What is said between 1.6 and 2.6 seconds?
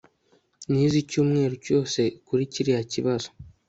cyose kuri